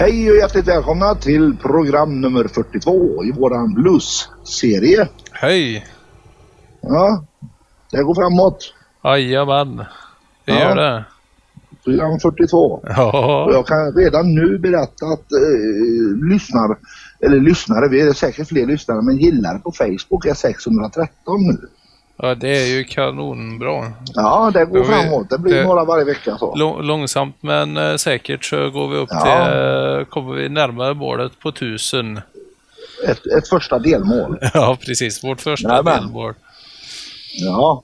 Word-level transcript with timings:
Hej 0.00 0.30
och 0.30 0.36
hjärtligt 0.36 0.68
välkomna 0.68 1.14
till 1.14 1.56
program 1.56 2.20
nummer 2.20 2.44
42 2.44 3.24
i 3.24 3.32
våran 3.32 3.74
blues-serie. 3.74 5.08
Hej! 5.32 5.86
Ja, 6.80 7.24
det 7.90 8.02
går 8.02 8.14
framåt. 8.14 8.74
Jajamän. 9.04 9.76
Det 9.76 9.84
Ja. 10.52 10.58
gör 10.60 10.76
det. 10.76 11.04
Program 11.84 12.20
42. 12.20 12.56
Och 12.58 12.82
Ja. 12.96 13.50
jag 13.52 13.66
kan 13.66 13.92
redan 13.94 14.34
nu 14.34 14.58
berätta 14.58 15.06
att 15.06 15.32
eh, 15.32 16.30
lyssnar, 16.32 16.76
eller 17.20 17.40
lyssnare, 17.40 17.88
vi 17.88 18.00
är 18.00 18.12
säkert 18.12 18.48
fler 18.48 18.66
lyssnare, 18.66 19.02
men 19.02 19.16
gillare 19.16 19.58
på 19.58 19.72
Facebook 19.72 20.26
är 20.26 20.34
613 20.34 21.10
nu. 21.26 21.68
Ja, 22.22 22.34
det 22.34 22.62
är 22.62 22.66
ju 22.66 22.84
kanonbra. 22.84 23.92
Ja, 24.14 24.50
det 24.54 24.64
går 24.64 24.78
vi- 24.78 24.84
framåt. 24.84 25.30
Det 25.30 25.38
blir 25.38 25.54
det- 25.54 25.64
några 25.64 25.84
varje 25.84 26.04
vecka 26.04 26.36
så. 26.38 26.54
Lång, 26.56 26.82
långsamt 26.82 27.36
men 27.40 27.76
eh, 27.76 27.96
säkert 27.96 28.44
så 28.44 28.70
går 28.70 28.88
vi 28.88 28.96
upp 28.96 29.08
Ja. 29.12 29.20
till, 29.20 29.58
eh, 30.00 30.04
kommer 30.04 30.34
vi 30.34 30.48
närmare 30.48 30.94
målet 30.94 31.38
på 31.40 31.52
tusen. 31.52 32.20
Ett, 33.08 33.26
ett 33.26 33.48
första 33.48 33.78
delmål. 33.78 34.38
Ja, 34.54 34.78
precis. 34.86 35.24
Vårt 35.24 35.40
första 35.40 35.68
Jajamän. 35.68 35.94
delmål. 36.02 36.34
Ja. 37.40 37.82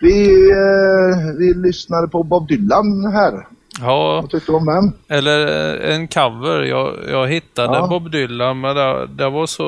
Vi, 0.00 0.50
eh, 0.50 1.34
vi 1.38 1.54
lyssnade 1.54 2.08
på 2.08 2.22
Bob 2.22 2.48
Dylan 2.48 3.12
här. 3.12 3.46
Ja, 3.80 4.20
Vad 4.20 4.30
tyckte 4.30 4.52
du 4.52 4.56
om 4.56 4.66
den? 4.66 4.92
eller 5.18 5.46
eh, 5.88 5.94
en 5.94 6.08
cover. 6.08 6.62
Jag, 6.62 6.94
jag 7.10 7.28
hittade 7.28 7.78
Ja. 7.78 7.86
Bob 7.86 8.10
Dylan 8.10 8.60
men 8.60 8.76
det, 8.76 9.06
det 9.06 9.28
var 9.30 9.46
så 9.46 9.62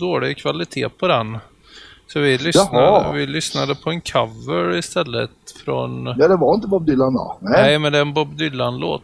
dålig 0.00 0.36
kvalitet 0.38 0.88
på 0.88 1.08
den. 1.08 1.38
Så 2.12 2.20
vi 2.20 2.38
lyssnade, 2.38 2.84
Jaha. 2.86 3.12
vi 3.12 3.26
lyssnade 3.26 3.74
på 3.74 3.90
en 3.90 4.00
cover 4.00 4.76
istället 4.76 5.30
från... 5.64 6.06
Ja, 6.06 6.28
det 6.28 6.36
var 6.36 6.54
inte 6.54 6.66
Bob 6.68 6.86
Dylan 6.86 7.14
då. 7.14 7.36
Nej, 7.40 7.78
men 7.78 7.92
det 7.92 7.98
är 7.98 8.02
en 8.02 8.14
Bob 8.14 8.36
Dylan-låt. 8.36 9.02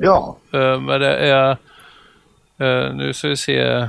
Ja. 0.00 0.36
Eh, 0.52 0.80
Men 0.80 1.00
det 1.00 1.16
är... 1.16 1.50
eh, 2.58 2.94
Nu 2.94 3.12
ska 3.12 3.28
vi 3.28 3.36
se... 3.36 3.88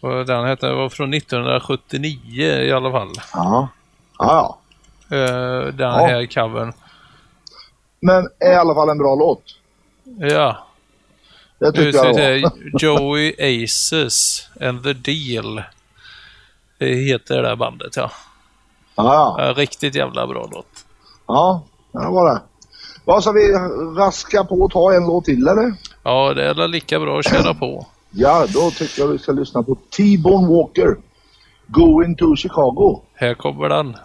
Vad 0.00 0.26
den 0.26 0.44
hette. 0.46 0.66
Det 0.66 0.74
var 0.74 0.88
från 0.88 1.14
1979 1.14 2.42
i 2.46 2.72
alla 2.72 2.90
fall. 2.90 3.10
Ja. 3.32 3.68
Ja, 4.18 4.58
ja. 5.10 5.16
Eh, 5.16 5.66
Den 5.66 5.78
Ja. 5.90 6.06
här 6.06 6.26
covern. 6.26 6.72
Men 8.00 8.28
är 8.40 8.52
i 8.52 8.56
alla 8.56 8.74
fall 8.74 8.88
en 8.88 8.98
bra 8.98 9.14
låt. 9.14 9.42
Ja. 10.30 10.66
Det 11.58 11.72
tycker 11.72 11.98
jag 12.04 12.14
se. 12.14 12.38
då. 12.40 12.50
Joey 12.78 13.34
Aces 13.64 14.48
and 14.60 14.82
the 14.82 14.92
Deal. 14.92 15.62
Heter 16.78 17.36
det 17.36 17.42
där 17.42 17.56
bandet 17.56 17.96
ja. 17.96 18.10
Ja, 18.96 19.36
ja. 19.38 19.52
Riktigt 19.56 19.94
jävla 19.94 20.26
bra 20.26 20.48
låt. 20.52 20.84
Ja, 21.26 21.62
det 21.92 21.98
var 21.98 22.34
det. 22.34 22.42
Vad 23.04 23.22
ska 23.22 23.32
vi 23.32 23.52
raska 23.96 24.44
på 24.44 24.54
och 24.54 24.70
ta 24.70 24.94
en 24.94 25.06
låt 25.06 25.24
till 25.24 25.48
eller? 25.48 25.74
Ja, 26.02 26.34
det 26.34 26.44
är 26.44 26.68
lika 26.68 27.00
bra 27.00 27.18
att 27.18 27.28
köra 27.28 27.54
på. 27.54 27.86
Ja, 28.10 28.46
då 28.48 28.70
tycker 28.70 29.02
jag 29.02 29.08
vi 29.08 29.18
ska 29.18 29.32
lyssna 29.32 29.62
på 29.62 29.74
T-Bone 29.74 30.48
Walker. 30.48 30.96
Going 31.66 32.16
to 32.16 32.36
Chicago. 32.36 33.00
Här 33.14 33.34
kommer 33.34 33.68
den. 33.68 33.96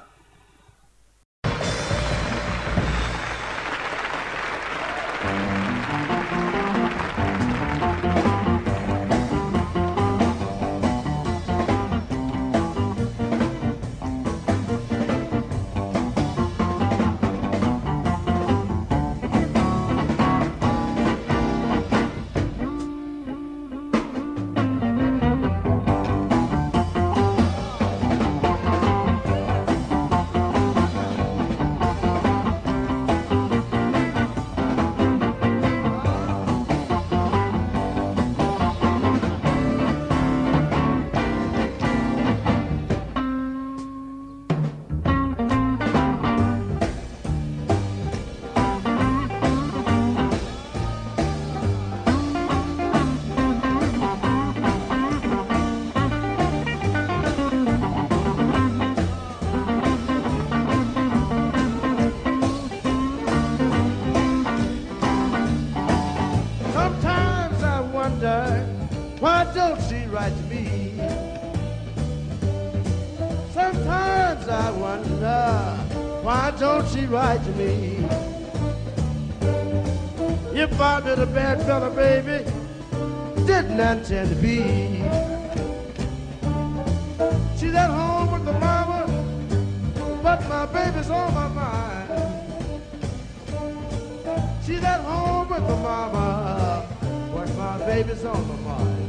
Don't 69.54 69.82
she 69.84 70.06
write 70.06 70.36
to 70.36 70.44
me? 70.44 70.94
Sometimes 73.54 74.48
I 74.48 74.72
wonder 74.72 75.90
why 76.24 76.52
don't 76.60 76.88
she 76.90 77.06
write 77.06 77.44
to 77.44 77.52
me? 77.52 78.06
If 80.54 80.80
I've 80.80 81.04
been 81.06 81.20
a 81.20 81.26
bad 81.26 81.62
fella, 81.64 81.90
baby, 81.90 82.44
didn't 83.46 83.80
intend 83.80 84.30
to 84.30 84.36
be. 84.36 85.04
She's 87.58 87.74
at 87.74 87.90
home 87.90 88.32
with 88.32 88.46
the 88.46 88.54
mama, 88.54 89.08
but 90.22 90.48
my 90.50 90.66
baby's 90.66 91.10
on 91.10 91.34
my 91.34 91.48
mind. 91.48 92.10
She's 94.66 94.84
at 94.84 95.02
home 95.02 95.50
with 95.50 95.68
the 95.68 95.76
mama, 95.78 96.86
but 97.34 97.56
my 97.56 97.78
baby's 97.86 98.24
on 98.26 98.48
my 98.48 98.56
mind. 98.56 99.09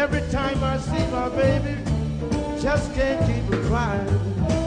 Every 0.00 0.22
time 0.30 0.64
I 0.64 0.78
see 0.78 1.06
my 1.08 1.28
baby, 1.28 1.76
just 2.58 2.94
can't 2.94 3.20
keep 3.26 3.44
her 3.52 3.62
crying. 3.68 4.59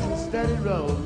With 0.00 0.10
one 0.10 0.18
steady 0.18 0.54
roll. 0.54 0.96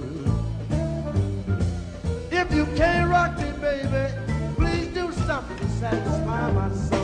If 2.30 2.52
you 2.52 2.66
can't 2.76 3.10
rock 3.10 3.36
me, 3.38 3.50
baby, 3.60 4.12
please 4.56 4.86
do 4.88 5.12
something 5.26 5.58
to 5.58 5.68
satisfy 5.70 6.52
my 6.52 6.72
soul. 6.74 7.00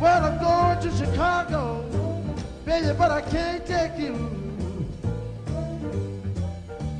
Well, 0.00 0.24
I'm 0.24 0.38
going 0.40 0.80
to 0.80 0.96
Chicago, 0.96 1.84
baby, 2.64 2.92
but 2.98 3.10
I 3.10 3.20
can't 3.22 3.64
take 3.64 3.96
you. 3.98 4.14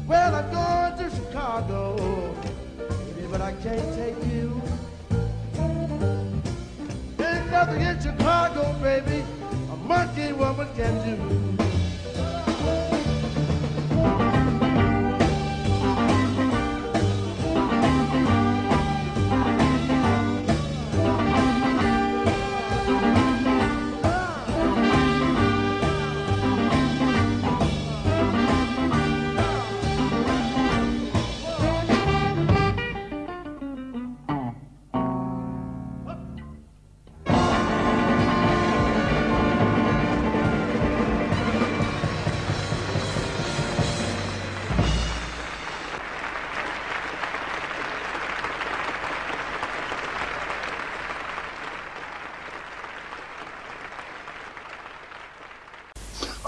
Well, 0.06 0.34
I'm 0.34 0.50
going 0.52 1.10
to 1.10 1.16
Chicago, 1.16 2.34
baby, 2.78 3.26
but 3.28 3.40
I 3.40 3.52
can't 3.54 3.94
take 3.96 4.32
you. 4.32 4.62
Ain't 7.18 7.50
nothing 7.50 7.80
in 7.80 8.00
Chicago, 8.00 8.72
baby, 8.80 9.24
a 9.72 9.76
monkey 9.76 10.32
woman 10.32 10.68
can 10.76 10.94
do. 11.04 11.21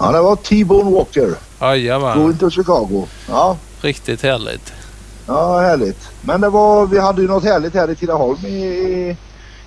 Ja, 0.05 0.11
det 0.11 0.21
var 0.21 0.35
T-Bone 0.35 0.91
Walker. 0.91 1.29
Jajamän, 1.61 2.17
Going 2.19 2.37
to 2.37 2.49
Chicago. 2.49 3.05
Ja, 3.29 3.57
riktigt 3.81 4.23
härligt. 4.23 4.73
ja, 5.27 5.59
härligt. 5.59 6.09
Men 6.21 6.41
det 6.41 6.49
var, 6.49 6.85
vi 6.87 6.99
hade 6.99 7.21
ju 7.21 7.27
något 7.27 7.43
härligt 7.43 7.73
här 7.73 7.89
i 7.91 7.95
Tidaholm 7.95 8.45
i, 8.45 9.17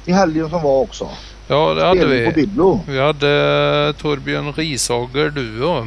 i 0.04 0.12
helgen 0.12 0.50
som 0.50 0.62
var 0.62 0.80
också. 0.80 1.08
Ja, 1.48 1.74
det 1.74 1.84
hade 1.86 2.00
Spelning 2.00 2.24
på 2.32 2.40
vi. 2.40 2.46
Biblo. 2.46 2.80
Vi 2.88 3.00
hade 3.00 3.94
Torbjörn 4.00 4.52
Rishager 4.52 5.30
duo. 5.30 5.86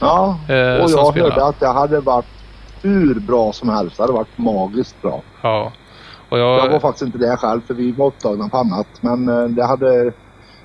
Ja, 0.00 0.38
Eh, 0.48 0.84
och 0.84 0.90
jag 0.90 1.06
spelar. 1.12 1.30
hörde 1.30 1.44
att 1.44 1.60
det 1.60 1.68
hade 1.68 2.00
varit 2.00 2.24
hur 2.82 3.14
bra 3.14 3.52
som 3.52 3.68
helst. 3.68 3.96
Det 3.96 4.02
hade 4.02 4.12
varit 4.12 4.38
magiskt 4.38 5.02
bra. 5.02 5.22
Ja. 5.42 5.72
Och 6.28 6.38
Jag 6.38 6.58
var 6.60 6.70
jag, 6.70 6.82
faktiskt 6.82 7.02
inte 7.02 7.18
där 7.18 7.36
själv 7.36 7.60
för 7.66 7.74
vi 7.74 7.92
var 7.92 8.06
upptagna 8.06 8.48
på 8.48 8.56
annat. 8.56 8.86
Men 9.00 9.28
eh, 9.28 9.44
det 9.44 9.66
hade, 9.66 10.12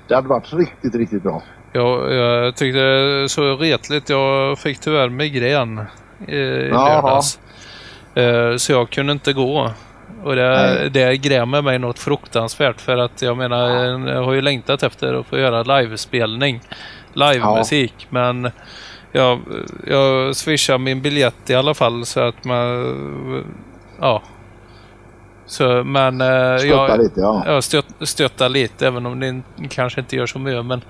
det 0.08 0.14
hade 0.14 0.28
varit 0.28 0.52
riktigt, 0.52 0.94
riktigt 0.94 1.22
bra. 1.22 1.42
Jag, 1.76 2.14
jag 2.14 2.56
tyckte 2.56 2.78
det 2.78 3.28
så 3.28 3.56
retligt. 3.56 4.08
Jag 4.08 4.58
fick 4.58 4.78
tyvärr 4.78 5.08
migrän 5.08 5.80
i, 6.28 6.36
i 6.36 6.68
lördags. 6.70 7.38
Eh, 8.14 8.56
Så 8.56 8.72
jag 8.72 8.90
kunde 8.90 9.12
inte 9.12 9.32
gå. 9.32 9.70
Och 10.24 10.36
det, 10.36 10.50
Nej. 10.50 10.90
det 10.90 11.16
grämer 11.16 11.62
mig 11.62 11.78
något 11.78 11.98
fruktansvärt 11.98 12.80
för 12.80 12.96
att 12.96 13.22
jag 13.22 13.36
menar, 13.36 13.68
jag 14.08 14.22
har 14.24 14.32
ju 14.32 14.40
längtat 14.40 14.82
efter 14.82 15.14
att 15.14 15.26
få 15.26 15.38
göra 15.38 15.62
livespelning. 15.78 16.60
Livemusik. 17.12 18.06
Men 18.10 18.50
jag, 19.12 19.40
jag 19.86 20.36
swishar 20.36 20.78
min 20.78 21.02
biljett 21.02 21.50
i 21.50 21.54
alla 21.54 21.74
fall 21.74 22.06
så 22.06 22.20
att 22.20 22.44
man... 22.44 23.44
Ja. 24.00 24.22
Så, 25.46 25.84
men... 25.84 26.20
eh, 26.20 26.26
jag, 26.66 26.98
lite 26.98 27.20
ja. 27.20 27.42
Ja, 27.46 27.62
stött, 27.62 27.86
stötta 28.00 28.48
lite 28.48 28.86
även 28.86 29.06
om 29.06 29.20
det 29.20 29.42
kanske 29.68 30.00
inte 30.00 30.16
gör 30.16 30.26
så 30.26 30.38
mycket. 30.38 30.64
Men 30.64 30.80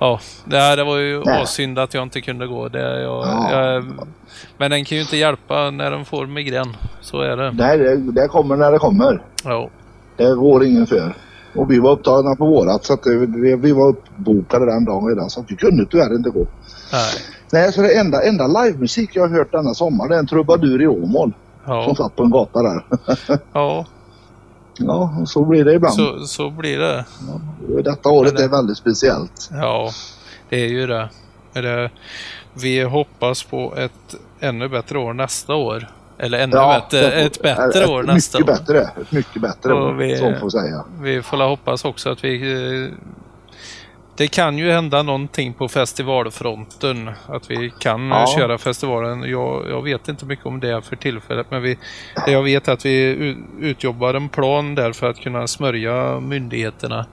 ja, 0.00 0.20
det, 0.44 0.56
här, 0.58 0.76
det 0.76 0.84
var 0.84 0.96
ju 0.98 1.22
synd 1.46 1.78
att 1.78 1.94
jag 1.94 2.02
inte 2.02 2.20
kunde 2.20 2.46
gå. 2.46 2.68
Det, 2.68 3.00
jag, 3.02 3.26
Ja. 3.26 3.52
jag, 3.52 3.84
men 4.58 4.70
den 4.70 4.84
kan 4.84 4.96
ju 4.96 5.02
inte 5.02 5.16
hjälpa 5.16 5.70
när 5.70 5.90
den 5.90 6.04
får 6.04 6.26
migrän. 6.26 6.76
Så 7.00 7.20
är 7.20 7.36
det. 7.36 7.52
Nej, 7.52 7.78
det, 7.78 7.96
det 7.96 8.28
kommer 8.28 8.56
när 8.56 8.72
det 8.72 8.78
kommer. 8.78 9.22
Ja, 9.44 9.68
Det 10.16 10.34
går 10.34 10.64
ingen 10.64 10.86
för. 10.86 11.14
Och 11.54 11.70
vi 11.70 11.78
var 11.78 11.90
upptagna 11.90 12.34
på 12.36 12.46
vårat 12.46 12.84
så 12.84 12.92
att 12.92 13.02
det, 13.02 13.56
vi 13.56 13.72
var 13.72 13.88
uppbokade 13.88 14.66
den 14.66 14.84
dagen 14.84 15.08
redan 15.08 15.30
så 15.30 15.40
att 15.40 15.50
vi 15.50 15.56
kunde 15.56 15.86
tyvärr 15.90 16.14
inte 16.16 16.30
gå. 16.30 16.46
nej. 16.92 17.12
Nej, 17.52 17.72
så 17.72 17.82
det 17.82 17.98
enda, 17.98 18.22
enda 18.22 18.46
livemusik 18.46 19.10
jag 19.16 19.22
har 19.28 19.36
hört 19.38 19.52
denna 19.52 19.74
sommar 19.74 20.08
det 20.08 20.14
är 20.14 20.18
en 20.18 20.26
trubadur 20.26 20.82
i 20.82 20.86
Åmål. 20.86 21.32
Som 21.64 21.72
Ja, 21.74 21.94
satt 21.94 22.16
på 22.16 22.22
en 22.22 22.30
gata 22.30 22.62
där. 22.62 22.82
ja 23.52 23.86
ja, 24.86 25.22
så 25.26 25.44
blir 25.44 25.64
det 25.64 25.72
ibland. 25.74 25.94
så, 25.94 26.26
så 26.26 26.50
blir 26.50 26.78
det. 26.78 27.04
Detta 27.84 28.08
året 28.08 28.36
det- 28.36 28.44
är 28.44 28.48
väldigt 28.48 28.76
speciellt. 28.78 29.48
Ja, 29.52 29.90
det 30.48 30.56
är 30.64 30.68
ju 30.68 30.86
det. 30.86 31.08
Det. 31.52 31.90
Vi 32.62 32.82
hoppas 32.82 33.42
på 33.42 33.74
ett 33.76 34.14
ännu 34.40 34.68
bättre 34.68 34.98
år 34.98 35.12
nästa 35.12 35.54
år. 35.54 35.88
Eller 36.18 36.38
ännu 36.38 36.56
bättre, 36.56 37.12
ett 37.12 37.42
bättre 37.42 37.86
år 37.86 38.02
nästa 38.02 38.38
år. 38.38 38.42
Mycket 38.42 38.58
bättre. 38.66 38.80
Ett 39.02 39.12
mycket 39.12 39.42
bättre 39.42 39.72
Och 39.74 39.88
år, 39.88 39.92
vi- 39.92 40.16
så 40.16 40.34
får 40.40 40.50
säga. 40.50 40.84
Vi 41.00 41.22
får 41.22 41.36
hoppas 41.48 41.84
också 41.84 42.10
att 42.10 42.24
vi... 42.24 42.90
Det 44.20 44.28
kan 44.28 44.58
ju 44.58 44.70
hända 44.72 45.02
någonting 45.02 45.52
på 45.52 45.68
festivalfronten. 45.68 47.10
Att 47.26 47.50
vi 47.50 47.72
kan 47.78 48.08
Ja. 48.08 48.26
köra 48.38 48.58
festivalen. 48.58 49.22
Jag, 49.30 49.64
jag 49.70 49.82
vet 49.82 50.08
inte 50.08 50.24
mycket 50.24 50.46
om 50.46 50.60
det 50.60 50.82
för 50.82 50.96
tillfället. 50.96 51.46
Men 51.50 51.62
vi, 51.62 51.78
det 52.26 52.32
jag 52.32 52.42
vet 52.42 52.68
att 52.68 52.86
vi 52.86 53.36
utjobbar 53.60 54.14
en 54.14 54.28
plan 54.28 54.74
där 54.74 54.92
för 54.92 55.10
att 55.10 55.16
kunna 55.20 55.46
smörja 55.46 56.20
myndigheterna. 56.20 57.06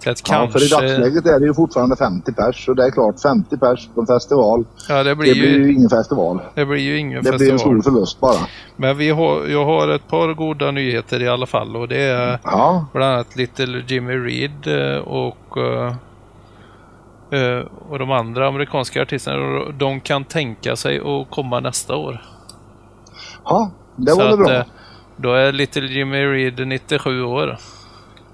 Till 0.00 0.10
att 0.10 0.30
Ja, 0.30 0.48
för 0.48 0.64
i 0.64 0.68
dagsläget 0.68 1.26
är 1.26 1.40
det 1.40 1.46
ju 1.46 1.54
fortfarande 1.54 1.96
50 1.96 2.32
pers. 2.32 2.68
Och 2.68 2.76
det 2.76 2.84
är 2.86 2.90
klart, 2.90 3.20
50 3.22 3.56
pers 3.56 3.88
på 3.94 4.00
en 4.00 4.06
festival. 4.06 4.64
ja, 4.88 5.02
det 5.02 5.14
blir, 5.16 5.34
Det 5.34 5.40
blir 5.40 5.50
ju, 5.58 5.64
ju 5.66 5.72
ingen 5.72 5.90
festival. 5.90 6.40
det 6.54 6.64
blir 6.66 6.78
ju 6.78 6.98
ingen 6.98 7.24
Det 7.24 7.30
blir 7.30 7.32
en 7.32 7.58
festival. 7.58 7.82
stor 7.82 7.92
förlust 7.92 8.20
bara. 8.20 8.38
Men 8.76 8.96
vi 8.96 9.10
har, 9.10 9.46
jag 9.46 9.64
har 9.64 9.88
ett 9.88 10.08
par 10.08 10.34
goda 10.34 10.70
nyheter 10.70 11.22
i 11.22 11.28
alla 11.28 11.46
fall. 11.46 11.76
Och 11.76 11.88
det 11.88 12.00
är 12.02 12.38
Ja, 12.44 12.86
bland 12.92 13.12
annat 13.14 13.36
Little 13.36 13.82
Jimmy 13.86 14.12
Reed 14.16 14.66
eh, 14.66 14.98
och, 14.98 15.56
eh, 15.58 15.94
och 17.88 17.98
de 17.98 18.10
andra 18.10 18.48
amerikanska 18.48 19.02
artisterna. 19.02 19.64
De 19.72 20.00
kan 20.00 20.24
tänka 20.24 20.76
sig 20.76 20.98
att 20.98 21.30
komma 21.30 21.60
nästa 21.60 21.96
år. 21.96 22.22
ja 23.44 23.70
det 23.96 24.12
var 24.14 24.24
väl 24.28 24.36
bra. 24.36 24.52
eh, 24.54 24.64
Då 25.16 25.32
är 25.34 25.52
Little 25.52 25.86
Jimmy 25.86 26.24
Reed 26.26 26.66
97 26.68 27.22
år. 27.22 27.56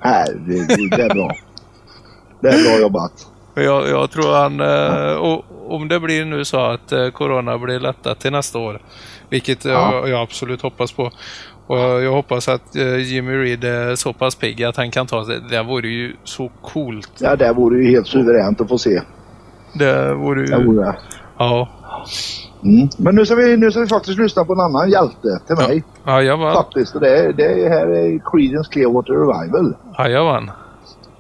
Herregud, 0.01 0.91
det 0.91 1.03
är 1.03 1.15
bra. 1.15 1.37
Det 2.41 2.49
är 2.49 2.65
bra 2.71 2.81
jobbat. 2.81 3.27
Jag, 3.55 3.89
jag 3.89 4.11
tror 4.11 4.33
han, 4.35 4.61
eh, 4.61 5.13
och 5.17 5.45
om 5.75 5.89
det 5.89 6.01
blir 6.01 6.25
nu 6.25 6.45
så 6.45 6.61
att 6.61 6.93
eh, 6.93 7.09
Corona 7.11 7.59
blir 7.59 7.81
lättat 7.81 8.21
till 8.21 8.33
nästa 8.33 8.59
år, 8.59 8.81
vilket 9.29 9.65
Ja. 9.65 9.95
jag, 9.95 10.09
jag 10.09 10.21
absolut 10.21 10.63
hoppas 10.63 10.93
på. 10.93 11.11
Och 11.71 11.79
jag 11.79 12.13
hoppas 12.13 12.49
att 12.49 12.77
eh, 12.77 12.97
Jimmy 12.97 13.33
Reed 13.33 13.65
är 13.65 13.95
så 13.95 14.13
pass 14.13 14.35
pigg 14.35 14.65
att 14.65 14.77
han 14.77 14.91
kan 14.91 15.07
ta 15.07 15.25
sig. 15.25 15.41
Det 15.51 15.63
vore 15.63 15.89
ju 15.89 16.17
så 16.25 16.51
coolt. 16.63 17.11
Ja, 17.19 17.37
det 17.37 17.53
vore 17.53 17.85
ju 17.85 17.91
helt 17.91 18.07
suveränt 18.07 18.61
att 18.61 18.69
få 18.69 18.79
se. 18.79 19.03
Det 19.75 20.15
vore 20.15 20.47
Det 20.47 20.57
ju... 20.57 20.65
vore 20.65 20.87
det. 20.87 20.97
Ja. 21.39 21.69
Mm. 22.65 22.89
Men 22.99 23.15
nu 23.15 23.27
ska, 23.27 23.35
vi, 23.35 23.57
nu 23.57 23.71
ska 23.71 23.81
vi 23.81 23.87
faktiskt 23.87 24.19
lyssna 24.19 24.45
på 24.45 24.53
en 24.53 24.61
annan 24.61 24.91
hjälte 24.91 25.41
till 25.47 25.57
mig. 25.57 25.85
Jajamän. 26.07 26.53
Faktiskt. 26.53 26.95
Och 26.95 27.01
det, 27.01 27.33
det 27.33 27.65
är 27.65 27.69
här 27.71 27.87
är 27.87 28.21
Creedence 28.31 28.71
Clearwater 28.73 29.13
Revival. 29.13 29.75
Jajamän. 29.99 30.51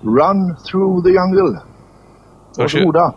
Run 0.02 0.56
through 0.70 1.04
the 1.04 1.10
jungle. 1.10 1.60
Varsågoda. 2.58 3.04
Oh, 3.04 3.14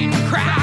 wine 0.00 0.12
crowd. 0.30 0.59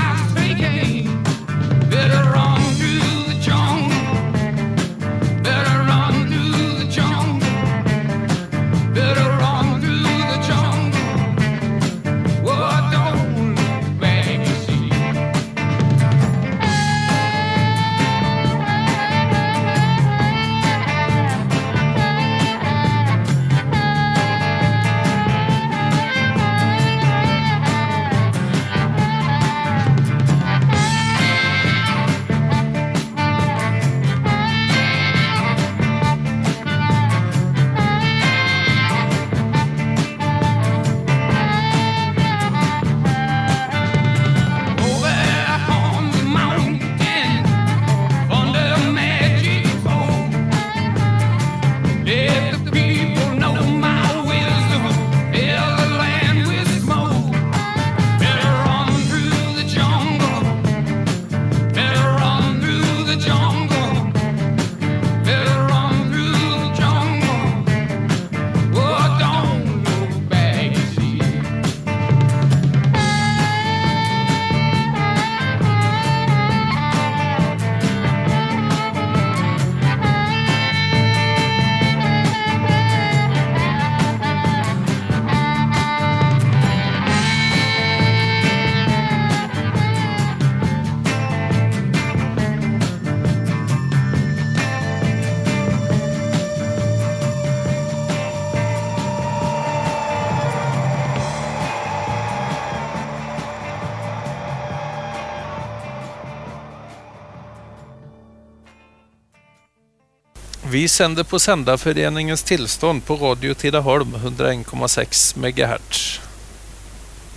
Vi 110.87 110.91
sänder 110.91 111.23
på 111.23 111.39
Sändarföreningens 111.39 112.43
tillstånd 112.43 113.05
på 113.05 113.15
Radio 113.15 113.53
Tidaholm 113.53 114.15
101,6 114.15 115.37
MHz. 115.37 116.19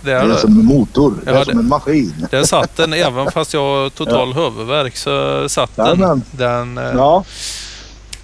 Det 0.01 0.11
Det 0.11 0.11
är 0.11 0.23
är 0.23 0.27
det. 0.27 0.37
som 0.37 0.59
en 0.59 0.65
motor. 0.65 1.13
Det 1.25 1.31
är 1.31 1.35
Ja, 1.35 1.45
som 1.45 1.59
en 1.59 1.67
maskin. 1.67 2.27
Där 2.31 2.43
satt 2.43 2.77
den, 2.77 2.93
även 2.93 3.31
fast 3.31 3.53
jag 3.53 3.59
har 3.61 3.89
total 3.89 4.33
huvudvärk 4.33 4.97
så 4.97 5.49
satt 5.49 5.75
den. 5.75 6.23
Den 6.31 6.77
eh, 6.77 6.83
Ja, 6.83 7.23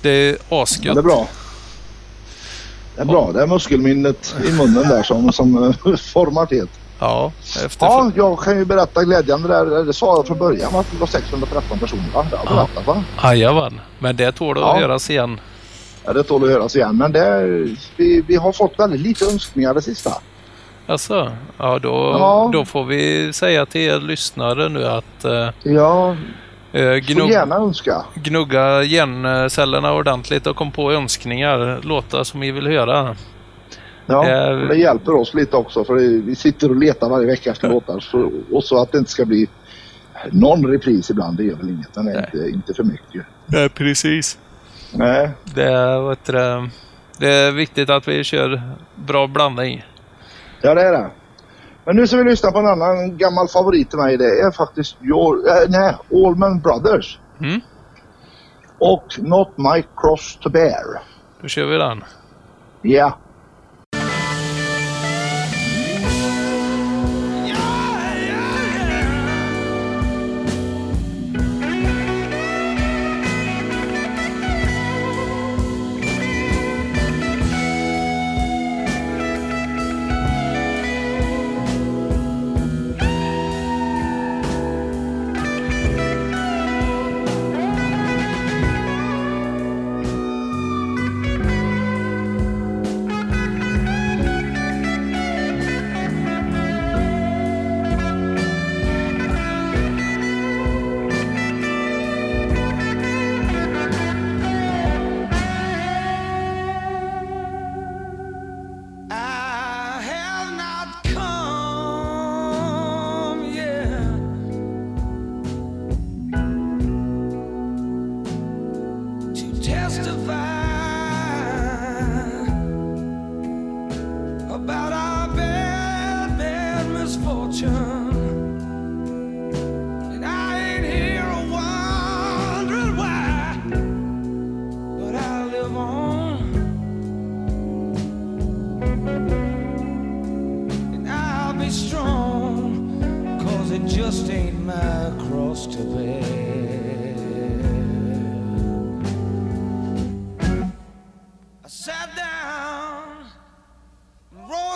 det 0.02 0.10
är 0.10 0.32
Ja, 0.32 0.38
det 0.50 0.56
asgött. 0.62 0.98
är 0.98 1.02
bra. 1.02 1.28
Det 2.96 3.02
är 3.02 3.06
bra. 3.06 3.32
Det 3.32 3.42
är 3.42 3.48
muskelminnet 3.48 4.36
i 4.50 4.52
munnen 4.52 4.90
där 4.90 5.04
som, 5.04 5.34
som 5.34 5.64
eh, 5.64 5.96
formar 5.98 6.46
till. 6.46 6.68
Ja, 7.00 7.32
efter... 7.66 7.86
Ja, 7.86 8.12
jag 8.16 8.40
kan 8.40 8.58
ju 8.58 8.66
berätta 8.66 9.04
glädjande 9.04 9.48
där. 9.48 9.84
Det 9.86 9.94
sa 9.94 10.16
jag 10.16 10.28
från 10.28 10.38
början 10.38 10.76
att 10.76 10.92
det 10.92 10.98
var 10.98 11.08
613 11.08 11.80
personer. 11.80 12.04
va? 12.14 12.26
Det 12.32 12.38
har 12.38 12.46
jag 12.46 12.54
Ja. 12.56 12.68
berättat 12.76 12.88
va? 12.88 13.04
Jajamän. 13.24 13.82
Men 14.00 14.16
det 14.16 14.32
tål 14.32 14.58
att 14.58 14.64
Ja. 14.64 14.82
göras 14.82 15.10
igen. 15.10 15.40
Ja, 16.06 16.14
det 16.14 16.24
tål 16.24 16.44
att 16.44 16.50
höras 16.50 16.76
igen. 16.76 16.98
Men 16.98 17.12
det, 17.12 17.42
vi, 17.98 18.22
vi 18.28 18.36
har 18.36 18.52
fått 18.52 18.80
väldigt 18.80 19.02
lite 19.02 19.26
önskningar 19.26 19.74
det 19.74 19.82
sista. 19.82 20.12
Alltså, 20.88 21.32
ja 21.58 21.80
då, 21.80 22.16
Ja. 22.20 22.50
då 22.54 22.66
får 22.66 22.84
vi 22.86 23.34
säga 23.34 23.66
till 23.66 23.82
er 23.82 24.00
lyssnare 24.00 24.70
nu 24.70 24.86
att 24.88 25.26
eh, 25.26 25.50
Ja, 25.64 26.16
eh, 26.72 26.94
gnugg, 26.96 27.30
gärna 27.32 27.56
önska. 27.56 28.06
gnugga 28.16 28.84
hjärncellerna 28.84 29.94
ordentligt 29.94 30.48
och 30.48 30.56
kom 30.56 30.72
på 30.72 30.92
önskningar. 30.92 31.80
Låtar 31.84 32.24
som 32.24 32.40
ni 32.40 32.52
vill 32.52 32.68
höra. 32.68 33.16
Ja, 34.10 34.28
Eh, 34.30 34.62
och 34.62 34.68
det 34.68 34.76
hjälper 34.76 35.16
oss 35.16 35.34
lite 35.34 35.56
också 35.58 35.84
för 35.86 35.94
vi 36.26 36.36
sitter 36.36 36.70
och 36.70 36.76
letar 36.76 37.10
varje 37.10 37.28
vecka 37.28 37.52
efter 37.52 37.70
låtar. 37.74 38.00
Så, 38.00 38.32
och 38.52 38.64
så 38.64 38.82
att 38.82 38.92
det 38.92 38.98
inte 38.98 39.12
ska 39.12 39.26
bli 39.26 39.48
någon 40.32 40.68
repris 40.68 41.10
ibland, 41.10 41.38
det 41.38 41.44
gör 41.44 41.56
väl 41.56 41.70
inget. 41.70 41.96
Men 41.96 42.06
Nej. 42.06 42.16
inte, 42.34 42.50
inte 42.50 42.74
för 42.74 42.84
mycket. 42.84 43.26
Nej, 43.46 43.70
precis. 43.70 44.38
Nej, 44.94 45.30
Det 45.56 45.64
är, 45.64 46.00
vad 46.00 46.12
heter 46.18 46.34
det, 47.20 47.28
är 47.34 47.52
viktigt 47.52 47.90
att 47.90 48.08
vi 48.08 48.24
kör 48.24 48.62
bra 48.96 49.28
blandning. 49.28 49.86
ja 50.62 50.74
det 50.74 50.82
är 50.82 50.92
det. 50.92 51.10
Men 51.86 51.96
nu 51.96 52.08
ska 52.08 52.18
vi 52.18 52.24
lyssna 52.24 52.52
på 52.52 52.60
en 52.60 52.68
annan 52.68 53.18
gammal 53.18 53.48
favorit 53.48 53.90
till 53.90 54.00
mig. 54.00 54.18
Det 54.18 54.26
är 54.26 54.52
faktiskt 54.52 54.98
your, 55.04 55.38
äh, 55.50 55.70
nej, 55.70 55.96
Allman 56.26 56.60
Brothers. 56.60 57.20
Mm. 57.42 57.62
Och 58.80 59.06
Not 59.18 59.58
My 59.58 59.84
Cross 59.96 60.38
to 60.42 60.50
Bear. 60.50 61.02
Då 61.42 61.48
kör 61.48 61.66
vi 61.66 61.78
den. 61.78 62.04
Ja. 62.82 63.08
I 63.08 63.27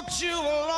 walked 0.02 0.22
you 0.24 0.34
along. 0.34 0.71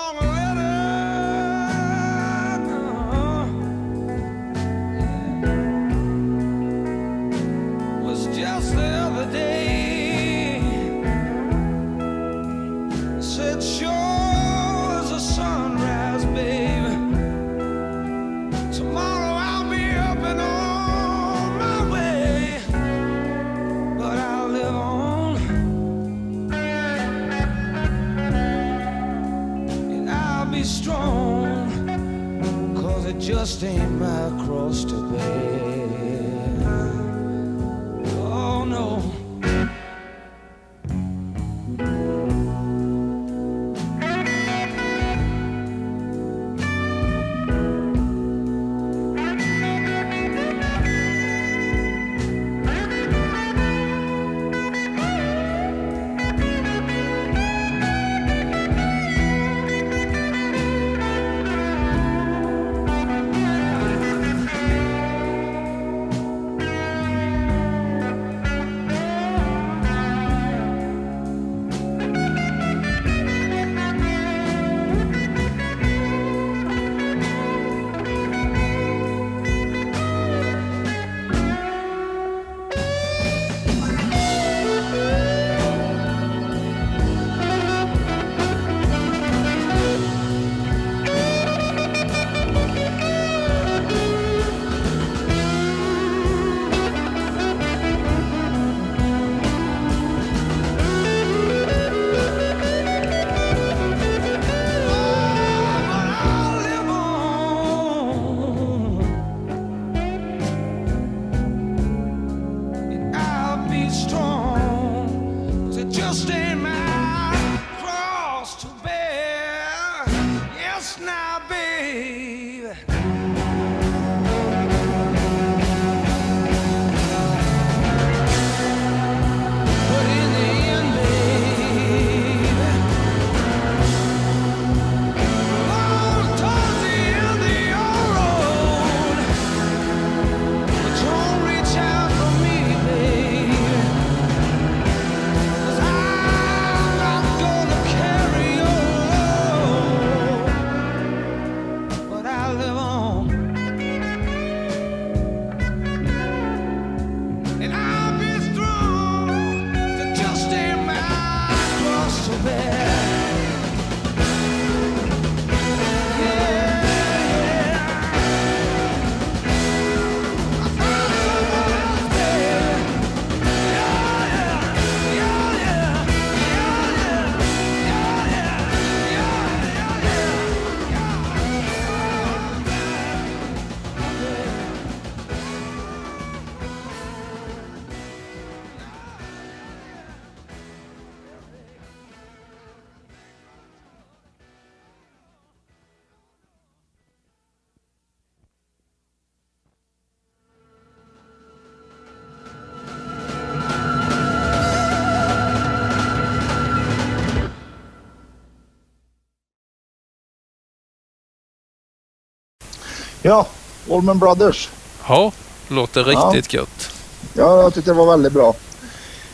Ja, 213.26 213.48
Allman 213.92 214.20
Brothers. 214.20 214.70
Ja, 215.08 215.32
låter 215.68 216.04
riktigt 216.04 216.54
gött. 216.54 216.90
Ja, 217.34 217.62
jag 217.62 217.74
tyckte 217.74 217.92
det 217.92 217.98
var 217.98 218.12
väldigt 218.12 218.34
bra. 218.34 218.50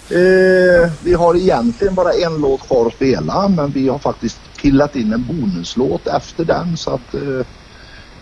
Eh, 0.09 0.91
vi 1.03 1.13
har 1.13 1.35
egentligen 1.35 1.95
bara 1.95 2.13
en 2.13 2.41
låt 2.41 2.61
kvar 2.67 2.87
att 2.87 2.93
spela 2.93 3.47
men 3.47 3.71
vi 3.71 3.87
har 3.87 3.99
faktiskt 3.99 4.39
pillat 4.61 4.95
in 4.95 5.13
en 5.13 5.25
bonuslåt 5.27 6.07
efter 6.07 6.45
den 6.45 6.77
så 6.77 6.91
att 6.91 7.13
eh, 7.13 7.45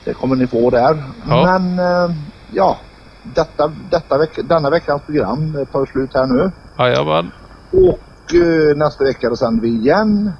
det 0.05 0.13
kommer 0.13 0.35
ni 0.35 0.47
få 0.47 0.69
där. 0.69 1.03
Ja. 1.29 1.59
Men 1.59 1.79
eh, 1.79 2.15
ja, 2.53 2.77
detta, 3.23 3.71
detta 3.91 4.17
veck, 4.17 4.39
denna 4.43 4.69
veckans 4.69 5.01
program 5.01 5.65
tar 5.71 5.85
slut 5.85 6.13
här 6.13 6.25
nu. 6.25 6.51
Jajamän. 6.77 7.31
Och 7.71 8.35
eh, 8.35 8.77
nästa 8.77 9.03
vecka 9.03 9.29
då 9.29 9.35
sänder 9.35 9.61
vi 9.61 9.69
igen 9.69 10.31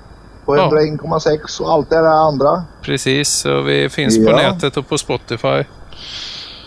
på 0.48 0.58
Ja. 0.58 0.70
101,6 0.70 1.62
och 1.62 1.72
allt 1.72 1.90
det 1.90 1.96
där 1.96 2.28
andra. 2.28 2.64
Precis, 2.82 3.30
så 3.30 3.62
vi 3.62 3.90
finns 3.90 4.18
på 4.26 4.32
Ja. 4.32 4.36
nätet 4.36 4.78
och 4.78 4.88
på 4.90 4.98
Spotify 4.98 5.64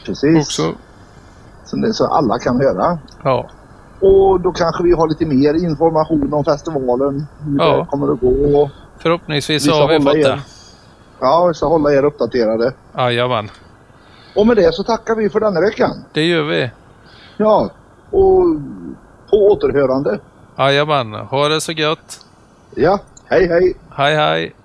Precis. 0.06 0.46
också. 0.46 0.72
Så, 1.64 1.76
det, 1.76 1.94
så 1.94 2.06
alla 2.06 2.38
kan 2.38 2.60
höra. 2.60 2.98
Ja, 3.24 3.50
Och 4.00 4.40
då 4.40 4.52
kanske 4.52 4.82
vi 4.84 4.92
har 4.92 5.08
lite 5.08 5.24
mer 5.26 5.54
information 5.54 6.32
om 6.34 6.44
festivalen. 6.44 7.26
Hur 7.40 7.58
Ja. 7.58 7.76
det 7.76 7.86
kommer 7.90 8.12
att 8.12 8.20
gå. 8.20 8.70
förhoppningsvis 8.98 9.66
Vi 9.66 9.70
har 9.70 9.88
vi 9.88 10.00
fått 10.04 10.14
er. 10.14 10.22
det. 10.22 10.40
Ja, 11.20 11.46
vi 11.46 11.54
ska 11.54 11.66
hålla 11.66 11.92
er 11.92 12.04
uppdaterade. 12.04 12.72
Jajamän, 12.96 13.50
Och 14.36 14.46
med 14.46 14.56
det 14.56 14.74
så 14.74 14.82
tackar 14.82 15.14
vi 15.14 15.30
för 15.30 15.40
denna 15.40 15.60
veckan. 15.60 16.04
det 16.12 16.22
gör 16.24 16.42
vi. 16.42 16.70
Ja, 17.36 17.70
och 18.10 18.44
på 19.30 19.36
återhörande. 19.36 20.18
Jajamän, 20.58 21.12
ha 21.14 21.48
det 21.48 21.60
så 21.60 21.72
gött. 21.72 22.20
Ja, 22.74 22.98
hej 23.30 23.48
hej. 23.48 23.74
Hej 23.96 24.14
hej. 24.16 24.59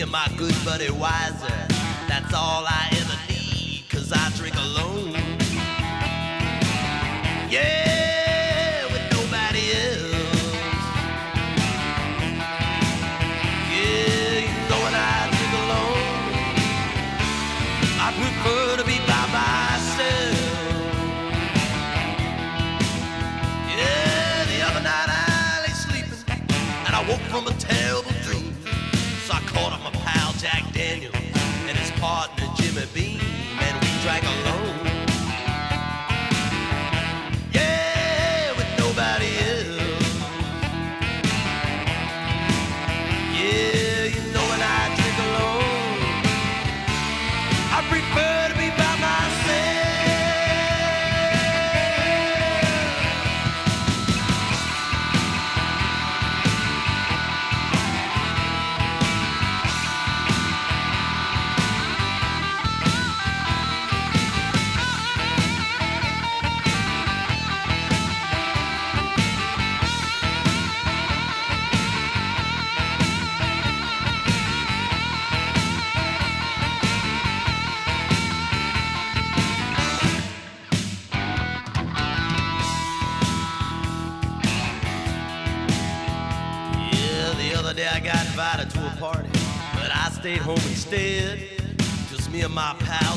And 0.00 0.10
my 0.10 0.26
good 0.36 0.54
buddy 0.64 0.90
Wiser. 0.90 1.66
That's 2.08 2.34
all 2.34 2.64
I 2.66 2.88
ever 2.92 3.32
need, 3.32 3.84
cause 3.88 4.12
I 4.12 4.30
drink 4.36 4.56
alone. 4.56 5.15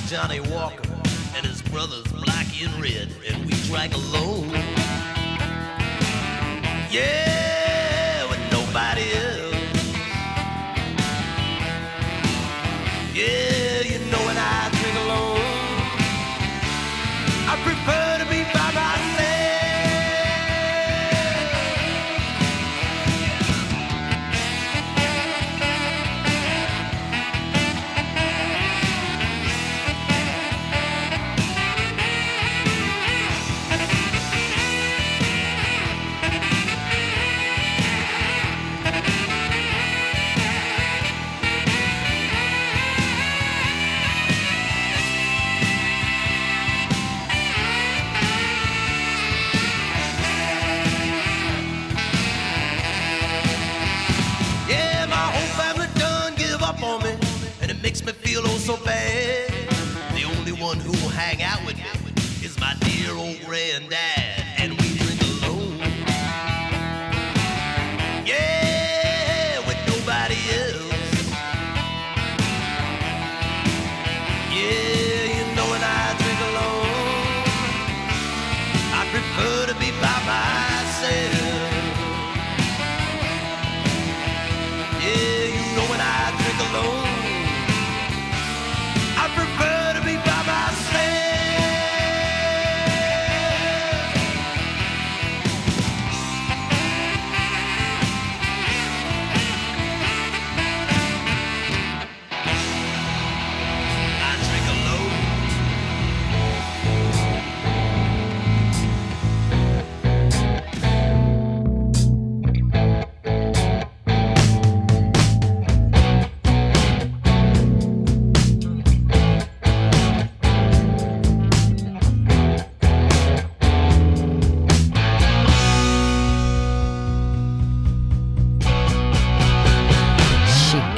Johnny 0.09 0.39
Walker 0.39 0.78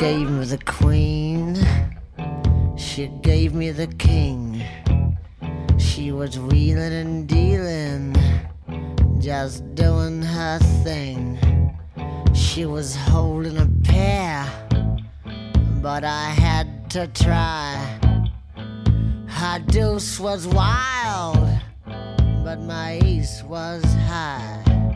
gave 0.02 0.32
me 0.32 0.46
the 0.46 0.58
queen. 0.66 1.56
She 2.76 3.06
gave 3.22 3.54
me 3.54 3.70
the 3.70 3.86
king. 3.86 4.64
She 5.78 6.12
was 6.12 6.40
wheeling 6.40 6.92
and 6.92 7.28
dealing, 7.28 8.16
just 9.20 9.76
doing 9.76 10.24
her 10.24 10.58
thing. 10.84 11.38
She 12.34 12.66
was 12.66 12.96
holding 12.96 13.60
a 13.60 13.70
pair, 13.84 14.44
but 15.84 16.04
I 16.04 16.30
had 16.32 16.90
to 16.90 17.06
try. 17.06 17.78
Her 19.28 19.60
deuce 19.68 20.20
was 20.20 20.48
wild, 20.48 21.48
but 22.44 22.60
my 22.62 23.00
ace 23.04 23.44
was 23.44 23.84
high. 24.10 24.91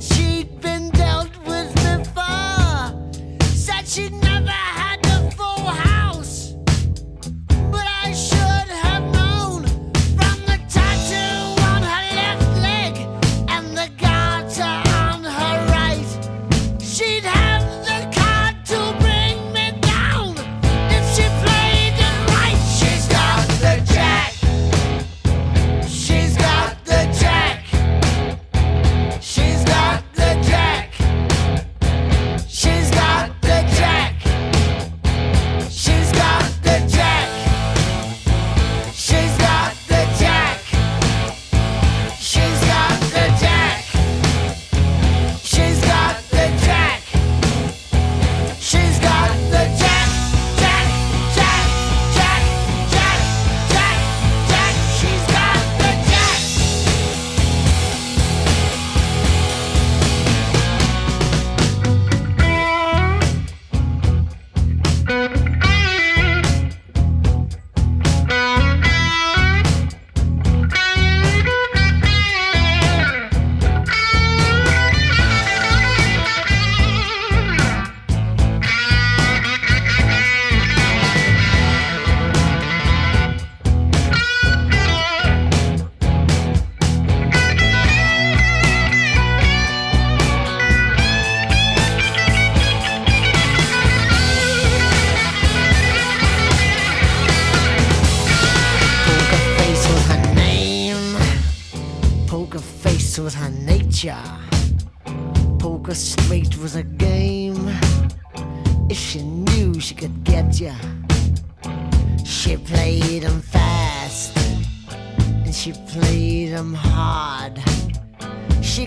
she 0.00 0.48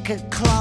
could 0.03 0.29
climb. 0.29 0.52